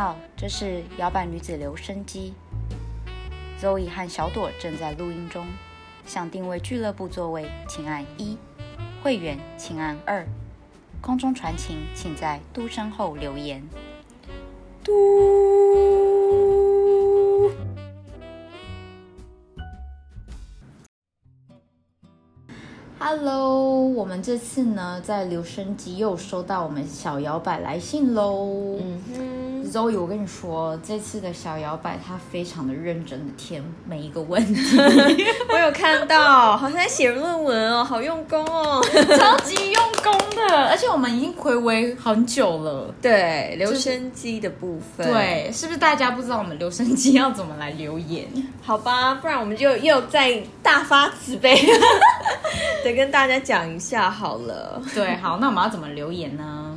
[0.00, 2.32] 好，这是摇摆女子留声机。
[3.60, 5.46] Zoe 和小朵正在录音中。
[6.06, 8.38] 想定位俱乐部座位，请按一；
[9.02, 10.26] 会员请按二。
[11.02, 13.62] 空中传情，请在嘟声后留言。
[14.82, 14.90] 嘟。
[22.98, 28.78] Hello，我们这次呢，在留声机又收到我们小摇摆来信喽。
[28.80, 29.29] 嗯哼。
[29.70, 34.76] Zoe，我跟你说，这次的小摇摆他非常的认真的填每一个问题，
[35.48, 38.82] 我有看到，好像在写论文哦，好用功哦，
[39.16, 42.92] 超级用功的，而且我们已经回违很久了。
[43.00, 48.26] 对，留声机的部分，对，是不是大家不知道我们留声机要怎么来留言？
[48.62, 51.54] 好吧，不然我们就又再大发慈悲，
[52.82, 54.82] 得跟大家讲一下好了。
[54.94, 56.76] 对，好，那我们要怎么留言呢？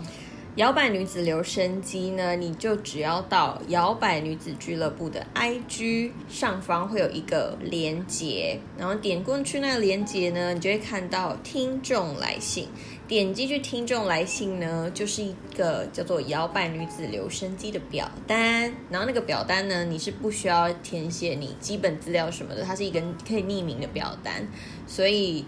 [0.58, 12.68] 摇摆女子留声机呢，你就只要到摇摆女子俱乐部的 IG 上方会有一个连接，然后点过去那个连接呢，你就会看到听众来信。
[13.08, 18.72] 点击去听众来信呢，就是一个叫做摇摆女子留声机的表单。
[18.92, 24.48] 然后那个表单呢，你是不需要填写你基本资料什么的，它是一个可以匿名的表单，
[24.86, 25.44] 所以。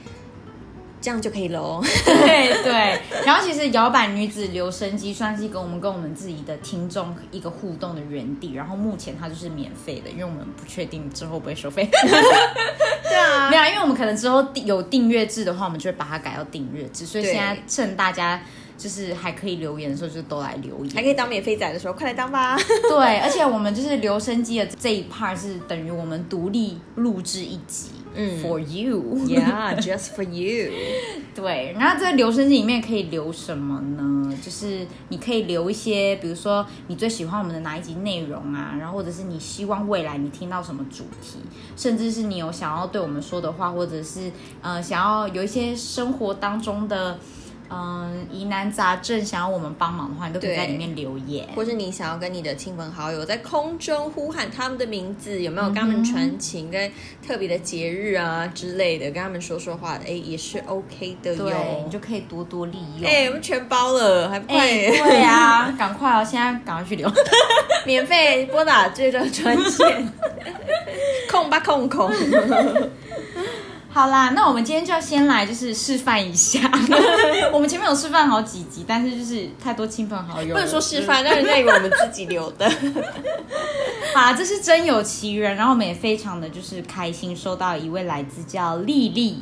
[1.06, 1.80] 这样就可以喽。
[2.04, 8.54] 对对，然后其实摇摆女子留声机算是跟我们跟我们自己的听众一个互动的园地。
[8.54, 11.88] 然后目前它就是免费的，因为我们不确定之后不会收费。
[13.04, 17.06] 对啊， 没有，因为我们可能之后有订阅制的话，我们就会把它改到订阅制。
[17.06, 18.42] 所以现在趁大家
[18.76, 20.96] 就是还可以留言的时候，就都来留言。
[20.96, 22.58] 还可以当免费仔的时候，快来当吧。
[22.90, 27.90] 对，而且我们就是留声机的这一 part 是等于我们独立录制一集。
[28.16, 30.72] 嗯，For you，Yeah，just for you。
[31.36, 34.34] 对，然后在留声机里面可以留什么呢？
[34.44, 41.40] 就是你可以留一些，比如说你最喜欢我们的哪一集内容啊，然后或者是你希望未来你听到什么主题，
[41.76, 44.32] 甚至是你有想要对我们说的话，或者是
[44.62, 47.20] 呃想要有一些生活当中的。
[47.70, 56.92] 嗯，疑难杂症想要我们帮忙的话，你都可以在里面留言，或是你想要跟你的亲朋好友在空中呼喊他们的名字，有没有跟他们传情，跟
[57.26, 61.84] 特别的节日啊之类的，跟他们说说话，哎，也是 OK 的哟。
[61.86, 63.10] 你就可以多多利用。
[63.10, 64.68] 哎，我们全包了，还不快？
[64.68, 67.12] 对啊，赶快哦，现在赶快去留，
[67.86, 70.14] 免费拨打这个专线，
[71.32, 72.12] 空吧空空。
[73.96, 76.60] 好啦，那我们今天就要先来就是示范一下。
[77.54, 82.70] 我们前面有示范好几集，但是就是太多亲朋好友，不能说示范，让人家以为我们自己留的。
[84.14, 89.42] 好，这是真有其人，然后我们也非常的就是开心，收到一位来自叫丽丽。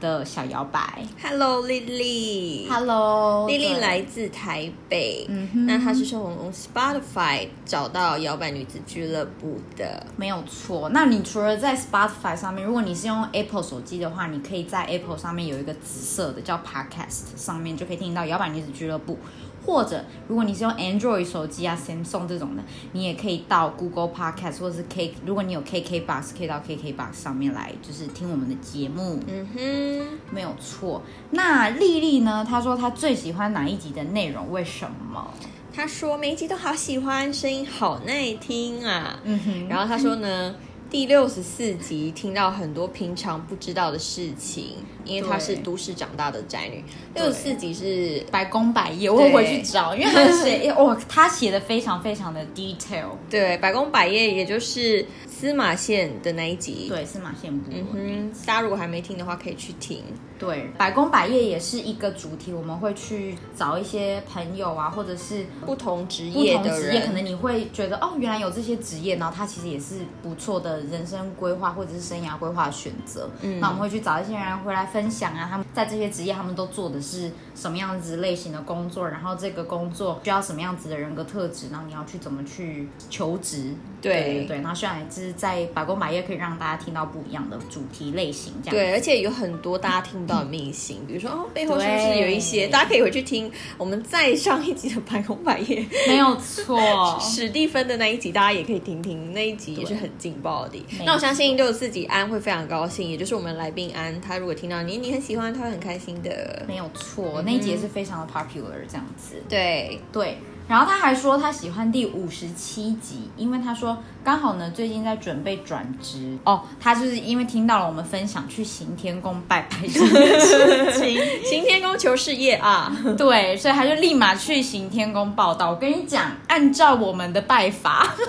[0.00, 5.66] 的小摇摆，Hello，丽丽，Hello，丽丽来自台北，嗯哼。
[5.66, 10.88] 那她是从 Spotify 找到摇摆女子俱乐部的，没有错。
[10.90, 19.18] 那你除了在 Spotify 上面，如果你是用 Apple 手机的话，你可以在 Apple 上面有一个紫色的叫 Podcast 上面就可以听到摇摆女子俱乐部。
[19.66, 22.62] 或者，如果你是用 Android 手机啊，Samsung 这种的，
[22.92, 29.18] 你也可以到 Google Podcast 或者是 K，如果你有 KK Box，可以到 KK Box 上面来，就是听我们的节目。
[29.26, 31.02] 嗯哼，没有错。
[31.32, 32.46] 那丽丽呢？
[32.48, 34.50] 她说她最喜欢哪一集的内容？
[34.52, 35.28] 为什么？
[35.74, 39.18] 她说每一集都好喜欢，声音好耐听啊。
[39.24, 40.54] 嗯哼，然后她说呢？
[40.88, 46.84] 第六十四集听到很多平常不知道的事情，因为她是都市长大的宅女。
[47.14, 53.08] 六十四集是百工百业，我回去找，因为他 写，哦，他写的非常非常的 detail。
[53.28, 55.04] 对，百工百业，也就是
[55.38, 56.86] 司马县的那一集。
[56.88, 57.70] 对，司马县部。
[57.70, 60.02] 嗯哼，大家如果还没听的话，可以去听。
[60.38, 73.28] 对，百工百业也是一个主题，我们会去找一些朋友啊，或者是不同职业的人，可能你会觉得哦，原来有这些职业，然后他其实也是不错的人生规划或者是生涯规划选择。
[73.42, 83.74] 嗯，那我们会去找一些人回来分享啊，他们在这些职业他们都做的是什么样子类型的工作，然后这个工作需要什么样子的人格特质，然后你要去怎么去求职。
[84.02, 88.76] 对对，然后希望也是在百工百业可以让大家听到不一样的主题类型，这样。
[88.76, 96.78] 对，而且有很多大家听不到的秘辛，比如说哦，背后是不是有一些，大家可以回去听我们再上一集的百工百业，没有错，
[97.20, 100.78] 史蒂芬的那一集，大家也可以听听，那一集也是很劲爆的。
[101.04, 110.00] 那我相信六十四集安会非常高兴，也就是我们来宾安，他如果听到你，你很喜欢，他会很开心的，没有错，那一集也是非常的 popular 这样子，对。
[110.12, 110.38] 对。
[110.68, 125.70] 然后他还说他喜欢第五十七集，因为他说刚好呢最近在准备转职哦，他就是因为听到了我们分享去行天宫拜拜这件事情， 行天宫求事业啊， 对，所以他就立马去行天宫报道。
[125.70, 128.14] 我跟你讲，按照我们的拜法，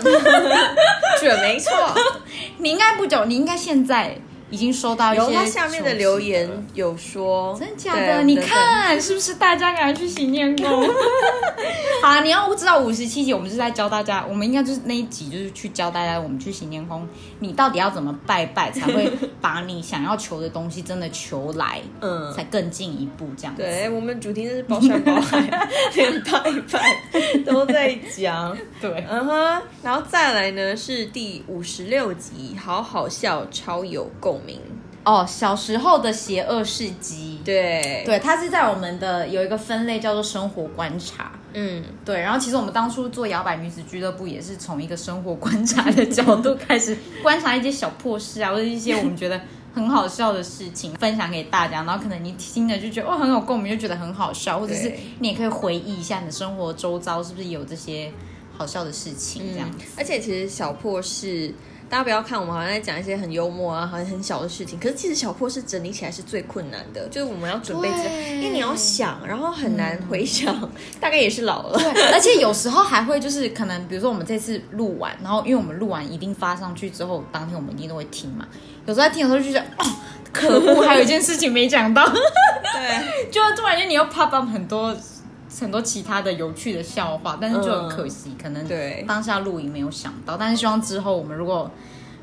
[1.19, 1.71] 准没错。
[2.57, 4.15] 你应该不久，你应该现在。
[4.49, 8.23] 已经收到一些，有他下面的留言有说，真的假的？
[8.23, 10.67] 你看是不是大家赶快去行天宫？
[12.01, 17.07] 好，你要知道五十七集，我们是在教大家，我们应该就是那一集就是去教大家，我们去行天宫，
[17.39, 19.11] 你到底要怎么拜拜才会
[19.41, 23.63] 把你想要求的东西真的求来，嗯，才更进一步这样子。
[23.63, 25.39] 对，我们主题是包山包海，
[25.95, 26.39] 连拜
[26.71, 28.55] 拜都在讲。
[28.79, 34.36] 对，嗯哼，然后再来呢是第五十六集，好好笑，超有共。
[34.45, 34.59] 名
[35.03, 42.19] 哦，小时候的邪恶事迹，对对，它是在我们的有一个分类叫做生活观察，嗯，对。
[42.19, 49.39] 然后其实我们当初做摇摆女子俱乐部也是从一个生活观察的角度开始观察一些小破事啊， 或者一些我们觉得
[49.73, 51.83] 很好笑的事情分享给大家。
[51.83, 58.11] 然后可能你听了就觉得哦很有共鸣，就觉得很好笑，或者是你也可以回忆一下你的生活周遭是不是有这些
[58.57, 59.69] 好笑的事情这样。
[59.95, 61.53] 而且其实小破事。
[61.89, 67.87] 大家不要看我们好像在讲一些很幽默啊，好像很小的事情，可是其实小破事整理起来是最困难的，就是我们要准备，
[68.35, 70.53] 因为你要想，然后很难回想，
[70.99, 71.79] 大概也是老了。
[71.79, 78.45] 对，而且有时候还会就是可能，比如说我们这次录完，然后因为我们录完一定发上去之后，当天我们一定都会听嘛。
[78.85, 79.85] 有时候在听的时候就觉得，哦，
[80.33, 82.05] 可恶，还有一件事情没讲到。
[82.75, 84.95] 对， 就突然间你又怕把很多
[85.59, 91.69] 很多其他的有趣的笑话，但是就很可惜，可能对当下录影没有想到，但是希望之后我们如果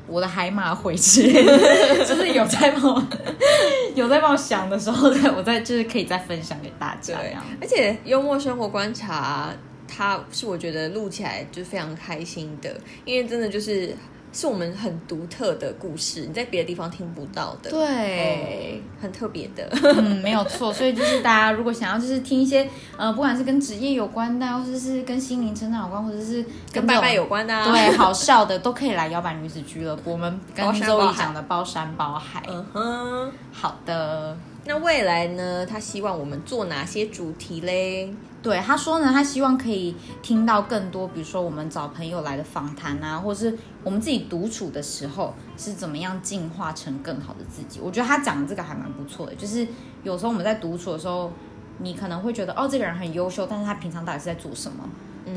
[0.07, 1.31] 我的海马回去，
[2.05, 3.03] 就是有在帮我
[3.95, 7.17] 有在帮我想的时候，再我再就是可以再分享给大家。
[7.17, 9.49] 对，而且幽默生活观察，
[9.87, 13.95] 它是我觉得录起来就是非常开心的，因为真的就是。
[14.35, 20.73] 是我们很独特的故事，你在别的地方听不到的，对，很特别的，嗯，没有错。
[20.73, 26.43] 所以就是大家如果想要就是听一些呃，不管是跟职业有关的，或者是跟心灵成长有关，或者是
[26.73, 30.11] 跟拜拜有关的，对，好笑的都可以来摇摆女子俱乐部。
[30.11, 34.35] 我们跟周易讲的包山包海，嗯哼，好的。
[34.67, 35.63] 那未来呢？
[35.65, 38.11] 他希望我们做哪些主题嘞？
[38.45, 47.79] 对，他说呢，他希望可以听到更多，比如说我们找朋友来的访谈啊，或者是我们自己独处的时候是怎么样进化成更好的自己。
[47.81, 49.67] 我觉得他讲的这个还蛮不错的，就是
[50.03, 51.31] 有时候我们在独处的时候，
[51.79, 54.87] 你可能会觉得哦，这个人很优秀，但是他平常到底是在做什么？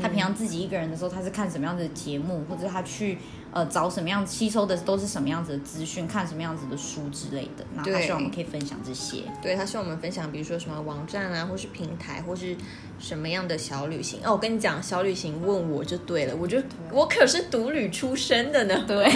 [0.01, 3.17] 他平常自己一个人的时候，他是看什么样的节目，或者他去
[3.51, 7.65] 呃找什么样吸收的都是什么样子的资讯，看什么样子的书之类的。
[7.73, 9.23] 那他希望我们可以分享这些。
[9.41, 12.55] 对他希望我们分享，比如说什么网站啊，或是平台，或是
[12.99, 14.19] 什么样的小旅行。
[14.23, 18.83] 哦，我跟你讲，小旅行问我就对了，我就我可是独旅出身的呢。
[18.87, 19.09] 对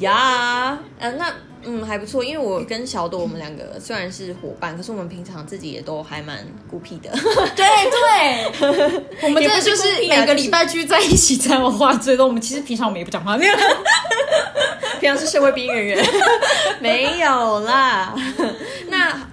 [0.00, 1.32] 呀，嗯，那。
[1.68, 6.38] 嗯，还不错，因为我跟小朵我们两个虽然是伙伴，可是我们平常自己也都还蛮
[6.70, 7.10] 孤僻的。
[7.56, 12.24] 对 对， 我们真的就是每个礼拜聚在一起才有话最多。
[12.24, 13.56] 我们其实平常我们也不讲话，没 有
[15.00, 16.06] 平常是社会边缘人，
[16.78, 18.14] 没有啦。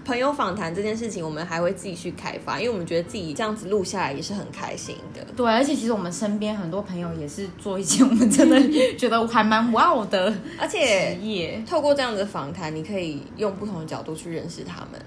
[0.03, 5.25] 那朋友访谈这件事情，我们还会继续开发，因为我们觉得自己这样子录下来也是很开心的。
[5.35, 8.61] 对，而且其实我们身边很多朋友也是做一些我们真的
[8.97, 15.01] 觉得还蛮哇的，而且业透过这样的访谈，你可以用不同的角度去认识他们，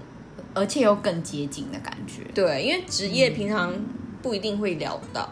[0.53, 2.23] 而且有更接近的感觉。
[2.33, 3.73] 对，因为职业平常
[4.21, 5.29] 不一定会聊到。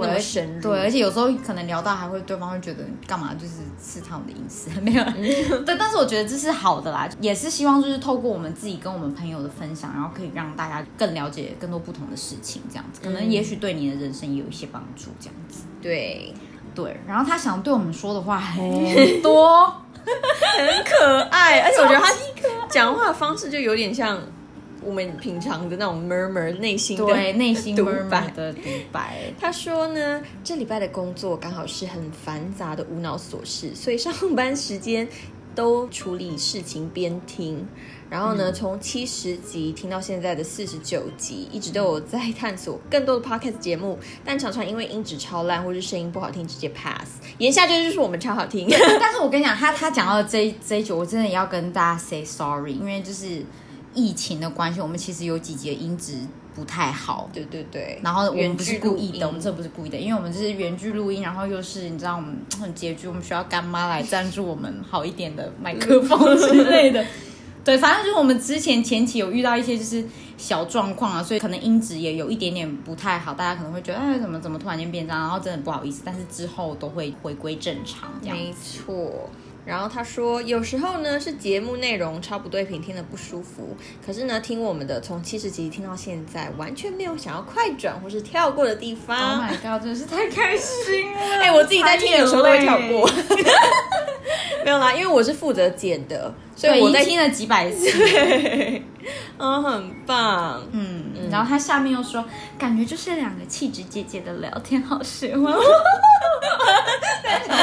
[0.00, 5.04] 对，深入对，而且有时候可能聊到还会对方会觉得干嘛，就是刺探我的隐私，没有。
[5.64, 15.62] 对，但是我觉得这是好的啦，也是希望就是透过我们自己跟我们朋友的分享，然后可以让大家更了解更多不同的事情，这样子可能也许对你的人生也有一些帮助，这样子。
[15.80, 16.32] 对
[16.74, 19.66] 对，然后他想对我们说的话很多，
[20.04, 22.12] 很可爱， 而且我觉得他
[22.68, 24.18] 讲话的方式就有点像。
[24.84, 28.60] 我们平常的那种 murmur 内心的对内心独白的独
[28.90, 29.32] 白。
[29.40, 35.08] 他说呢，这礼拜的工作刚好是很繁杂的无脑琐事，所以上班时间
[35.54, 37.66] 都处理事情边听。
[38.10, 47.22] 然后呢，从七十集听到现在的四十九集，一直都有在探索更多的 podcast 节目，但常常因为音质超烂或是声音不好听，直接 pass。
[47.38, 48.68] 言下之意就是我们超好听。
[49.00, 53.42] 但是我跟你讲，他他讲到这这一句，我真的要跟大家 say sorry，因为就是。
[53.94, 56.14] 疫情的关系，我们其实有几节音质
[56.54, 57.28] 不太好。
[57.32, 57.98] 对对对。
[58.02, 67.04] 然后我们不是故意的，我们这不是故意的，因为我们这是原剧录音，然后又是你知道我们很拮据，我们需要干妈来赞助我们好一点的麦克风之类的。
[67.64, 70.04] 对，反正就是我们之前前期有遇到一些就是
[70.36, 78.36] 小状况啊，所以可能音质也有一点点不太好，大家可能会觉得哎怎么怎么突然间变这样，然后真的不好意思，但是之后都会回归正常这样。
[78.36, 79.30] 没错。
[79.64, 83.76] 然后他说，有时候呢是节目内容超不对频，听得不舒服。
[84.04, 89.50] 可是呢，听我们的从七十集听到现在，完全没有想要快转或是跳过的地方 Oh。
[89.50, 91.18] my god，真的是 太开心了！
[91.40, 93.08] 哎、我自己在听的时候都会跳过。
[94.64, 97.88] 没有啦，因为我是负责剪的，所，以我在听了几百次。
[99.38, 100.62] 嗯，很棒。
[100.72, 102.24] 嗯，然后他下面又说，
[102.58, 105.52] 感觉就是两个气质姐姐的聊天，好喜欢。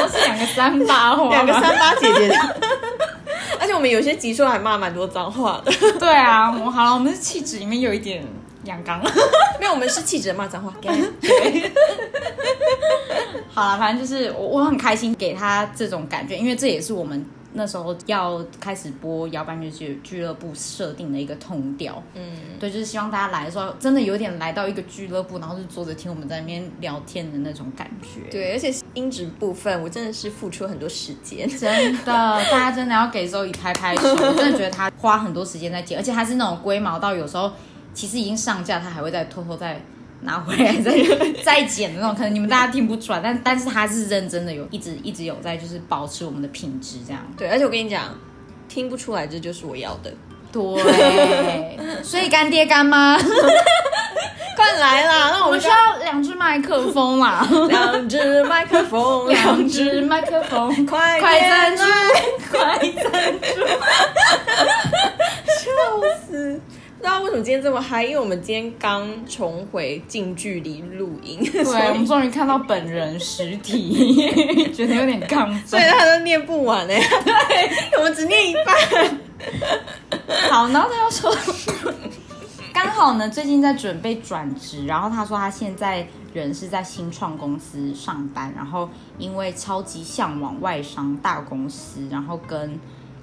[0.08, 2.34] 是两个三八花，两个三八姐姐的，
[3.58, 5.72] 而且我们有些集数还骂蛮多脏话的。
[5.98, 8.24] 对啊，我好了，我们是气质里面有一点
[8.64, 9.00] 阳刚。
[9.58, 10.72] 没有，我们是气质的骂脏话。
[13.52, 22.02] 好了，反正就是我我很开心给他这种感觉，因为这也是我们那时候要开始播摇摆女俱俱乐部设定的一个通调。
[22.14, 22.22] 嗯，
[22.58, 28.30] 对，就是希望大家来的时候，真的有点来到一个俱乐部，然后就坐着听我们在那边聊天的那种感觉。
[28.30, 31.48] 对，而且音质部分我真的是付出了很多时间。
[31.48, 37.50] 真的，大家真的要给周以拍拍手， 我真的觉得他花很多时间在剪，而且他是那种龟毛到有时候
[37.92, 39.80] 其实已经上架，他还会再偷偷再
[40.22, 40.92] 拿回来再
[41.42, 47.22] 再剪的那种，可能你们大家听不出来，但但是他是认真的有一直一直有在就是保持我们的品质这样。
[47.36, 48.14] 对，而且我跟你讲，
[48.68, 50.12] 听不出来这就是我要的。
[50.52, 53.16] 对，所以干爹干妈，
[54.56, 55.30] 快来啦！
[55.32, 61.84] 那我们需要两只麦克风啦，两只麦克风，两只麦克风， 快快赞助
[62.50, 63.60] 快赞助。
[67.00, 75.66] 不知道为什么今天这么嗨，因为我们今天刚重回近距离录音，对，我们终于看到本人实体，觉得有点亢奋。
[75.66, 79.18] 所以他都念不完哎、 对，我们只念一半。
[80.50, 81.34] 好，然后他又说，
[82.74, 92.78] 刚好呢，最近在准备转职，然后他说他现在人是在新创公司上班，然后因为超级向往外商大公司，然后跟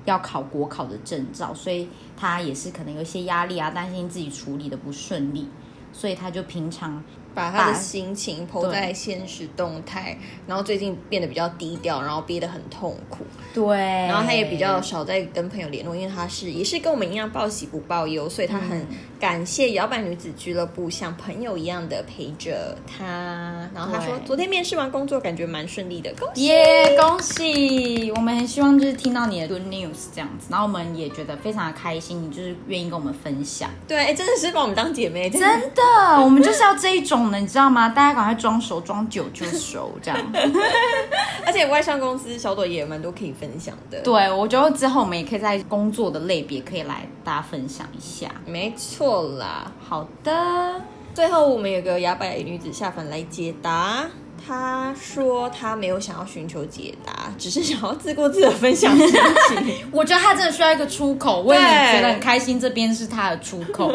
[0.08, 5.48] 要考国考的证照，所以他也是可能有一些压力啊，担心自己处理的不顺利，
[5.92, 7.04] 所以他就平常
[7.36, 18.88] 把他的心情抛在现实动态，然后最近变得比较低调，然后憋得很痛苦，对，然后他也比较少在跟朋友联络，因为他是也是跟我们一样报喜不报忧，所以他很
[19.20, 23.70] 感谢摇摆女子俱乐部像朋友一样的陪着她。
[23.74, 26.46] 然后她说昨天面试完工作，感觉蛮顺利的，恭喜！
[26.46, 28.12] 耶恭喜！
[28.16, 33.70] 我们很希望就是听到你的 good news 这样子，然后我们也觉得非常的开心，你就是愿意跟我们分享。
[33.88, 35.84] 对，哎，真的是把我们当姐妹，真真的，
[36.24, 37.90] 我们就是要这一种的，你知道吗？
[37.90, 40.18] 大家赶快装熟，装久就熟，这样。
[41.46, 44.02] 而且外商公司小朵也有蛮多可以分享的。
[44.02, 48.30] 对，我觉得之后我们也可以在工作的类别可以来大家分享一下。
[48.46, 49.07] 没错
[49.38, 49.72] 啦。
[49.80, 50.82] 好的，
[51.14, 54.06] 最后我们有个牙白女子下凡来解答。
[54.48, 59.86] 她说他没有想要寻求解答，只是想要自顾自的分享心情。
[59.92, 63.92] 我觉得他真的需要一个出口，我也对觉得很开心，这边是他的出口。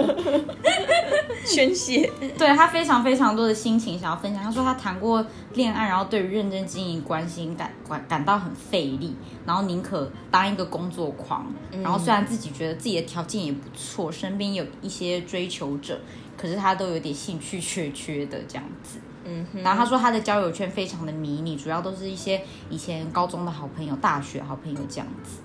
[1.46, 2.10] 宣泄。
[2.36, 4.44] 对他非常非常多的心情想要分享。
[4.44, 9.16] 他说他谈过恋爱，然后对于认真经营关心感感感到很费力，
[9.46, 11.50] 然后宁可当一个工作狂。
[11.82, 15.98] 然后虽然自己觉得自己的条件也不错，身边有一些追求者，
[16.36, 18.98] 可是他都有点兴趣缺缺的这样子。
[19.24, 25.40] 嗯，然后他说他的交友圈非常的迷你，主要都是一些以前高中的好朋友、大学好朋友这样子。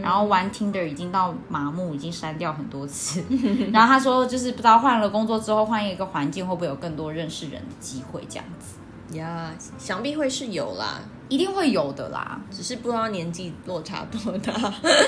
[0.00, 3.22] 然后玩 Tinder 已经到麻木，已经删掉很多次。
[3.70, 12.40] 然后他说，就是不知道换了工作之后，换一个环境会不会有更多认识人的机会，这样子呀想必会是有啦，一定会有的啦。
[12.50, 14.54] 只是不知道年纪落差多大。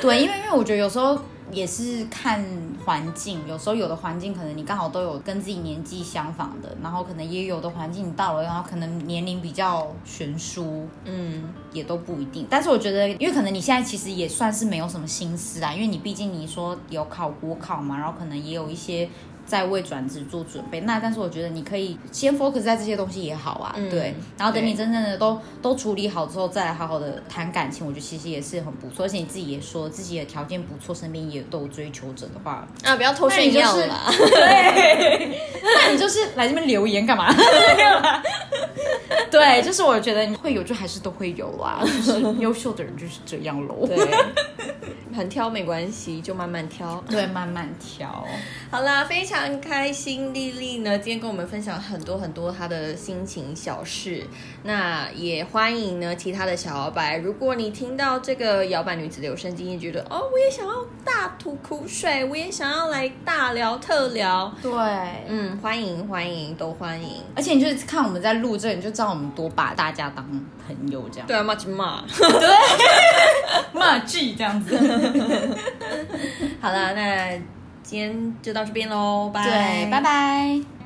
[0.03, 1.19] 对，因为因为我觉得有时候
[1.51, 2.45] 也是看
[2.85, 12.47] 环境，有时候有的环境可能你刚好都有跟自己年纪相仿的，然后可能也有的环境你到了，然后可能年龄比较悬殊，嗯，也都不一定。
[12.51, 19.09] 但是我觉得，因为可能你现在其实也算是没有什么心思啊，因为你毕竟你说有考国考嘛，然后可能也有一些
[19.49, 20.81] 在为转职做准备。
[20.83, 24.15] 那但是我觉得你可以先 focus 在这些东西也好啊，嗯对。
[24.37, 29.07] 然后等你真正的都都处理好之后，再来好好的谈感情，我觉得其实也是很不错。
[29.07, 34.05] 而且你自己也说自己的条件不错，身边也都有追求者的话，啊，不要偷炫耀啦。
[34.09, 37.35] 对， 那你就是来这边留言干嘛？
[39.31, 41.81] 对，就是我觉得你会有，就还是都会有啦。
[41.85, 43.87] 就是优秀的人就是这样喽。
[43.87, 43.97] 对，
[45.15, 47.03] 很挑没关系，就慢慢挑。
[47.09, 48.27] 对，慢慢挑。
[48.71, 54.25] 好啦，非常开心，丽丽呢今天跟我们分享很多很多她的心情小事。
[54.63, 60.75] 那也欢迎呢其他的小摇摆，如果你听到这个摇摆女子留声机，你觉得哦，我也想要
[61.05, 64.71] 大吐苦水，我也想要来大聊特聊，对，
[65.29, 67.23] 嗯，欢迎欢迎都欢迎。
[67.35, 70.25] 而且你就是看我们在录这，你就知道我们多把大家当
[70.69, 71.27] 朋友这样。
[71.27, 72.05] 对啊，骂就骂。
[73.73, 74.77] 骂剧这样子。
[76.61, 77.33] 好了，那
[77.83, 80.78] 今天就到这边喽，拜拜，拜拜。